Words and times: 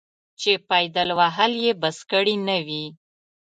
چې 0.39 0.51
پایدل 0.67 1.09
وهل 1.19 1.51
یې 1.63 1.71
بس 1.81 1.97
کړي 2.11 2.35
نه 2.47 2.57
وي. 2.65 2.85